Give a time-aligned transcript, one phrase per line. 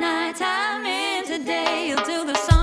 [0.00, 2.53] nighttime into day do the song.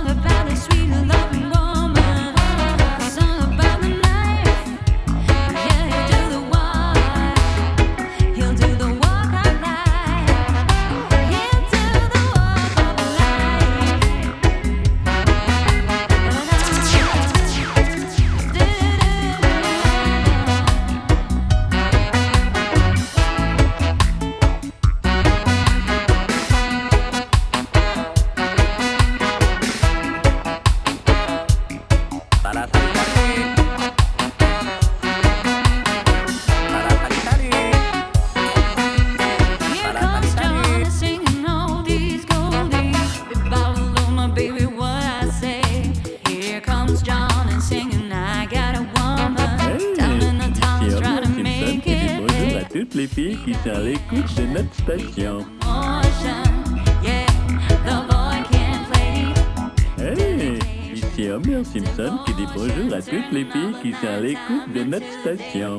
[65.41, 65.70] Yeah.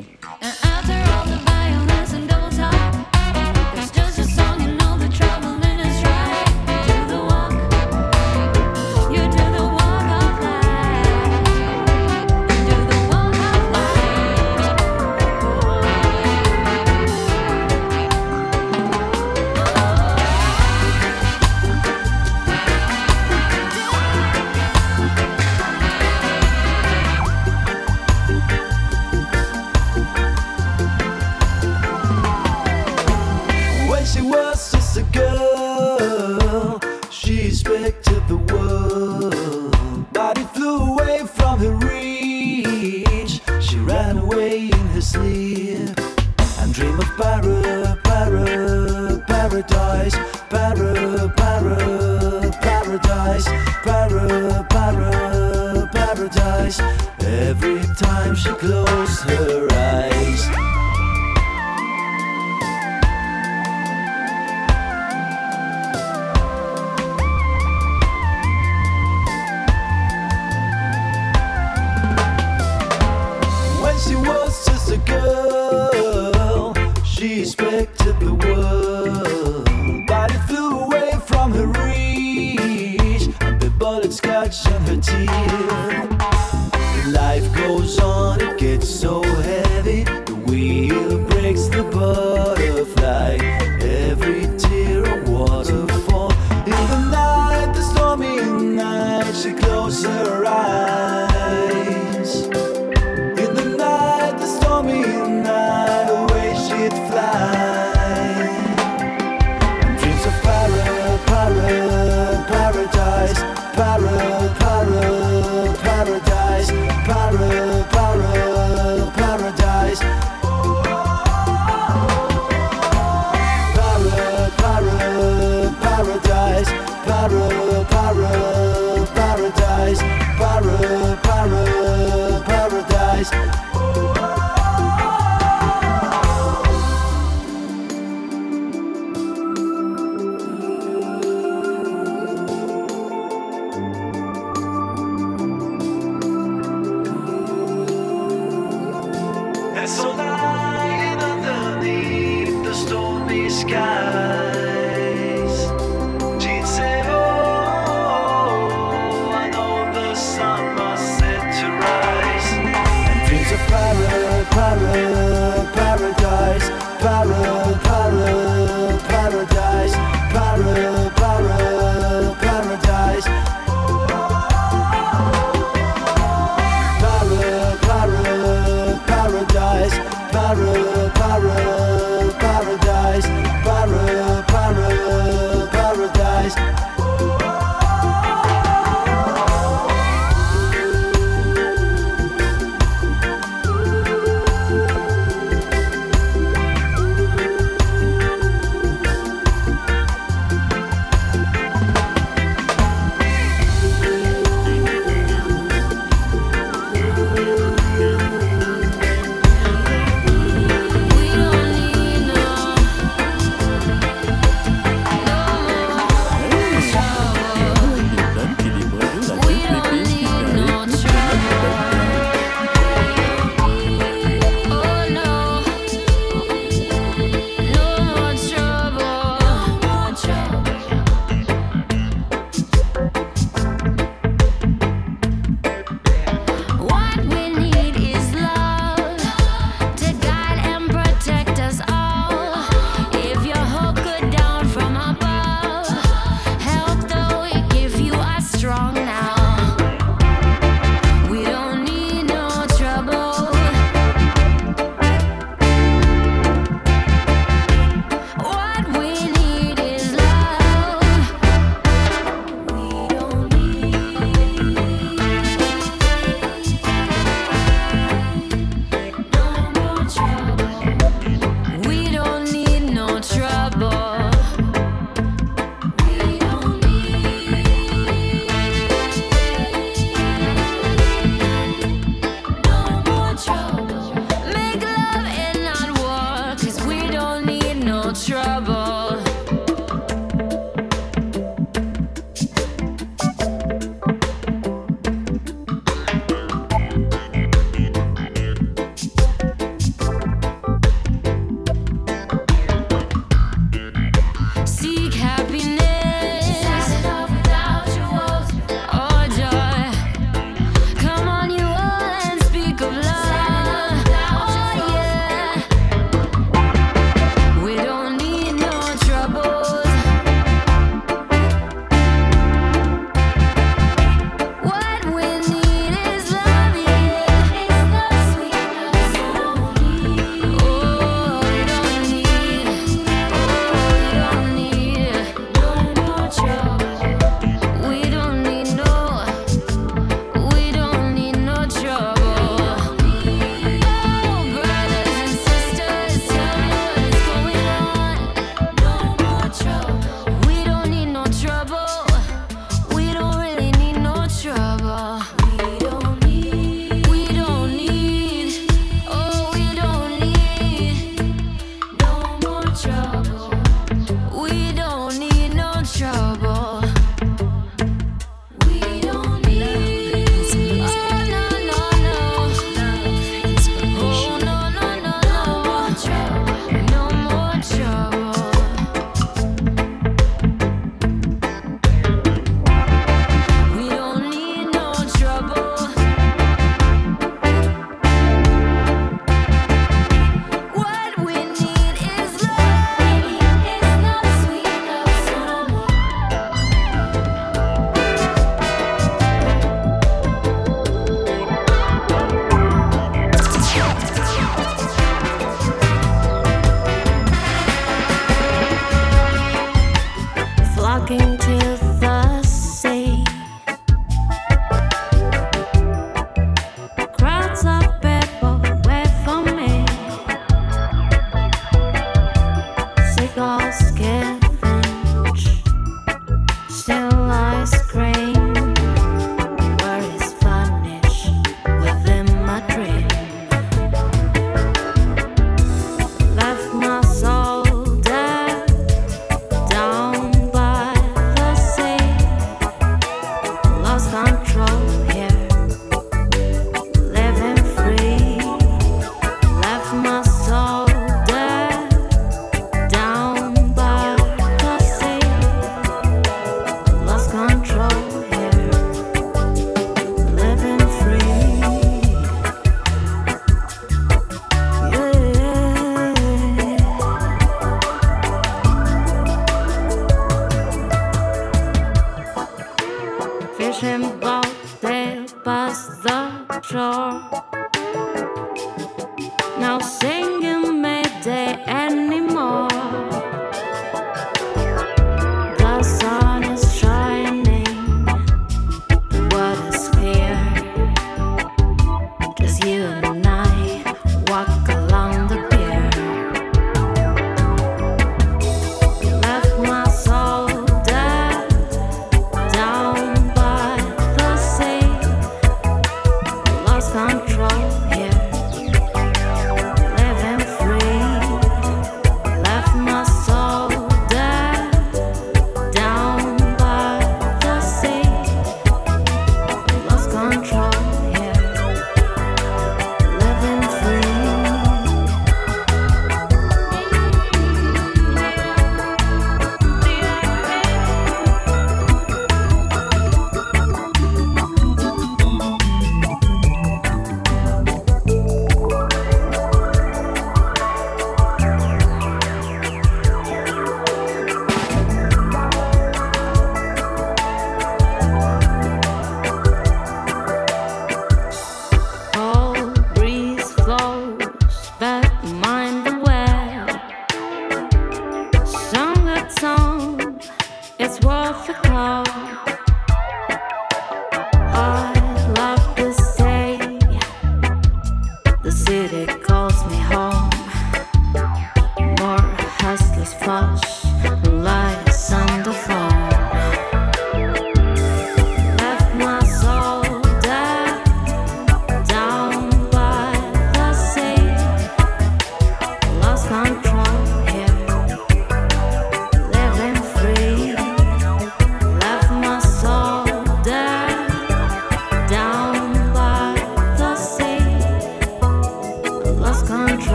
[51.37, 53.49] para, paradise,
[53.85, 56.81] para, para, paradise.
[57.21, 60.82] Every time she closed her eyes.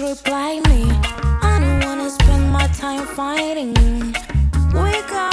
[0.00, 0.84] reply me.
[1.42, 3.74] I don't wanna spend my time fighting.
[4.72, 5.29] We got.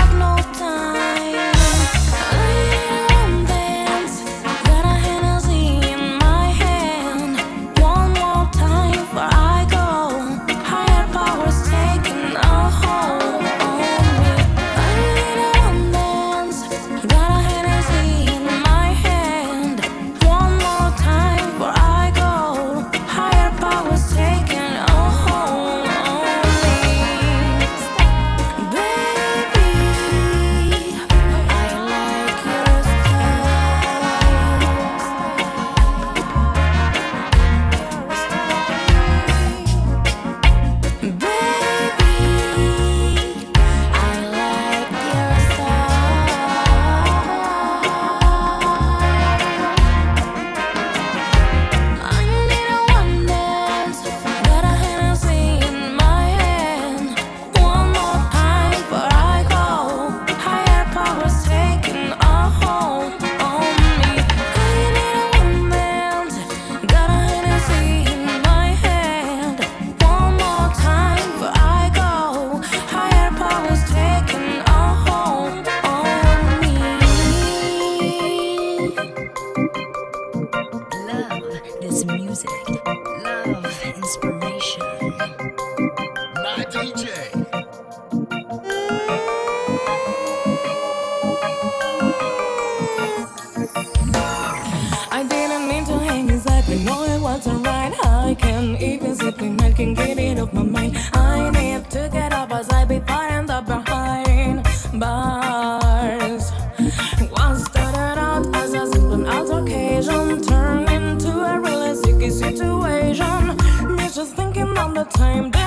[115.16, 115.67] In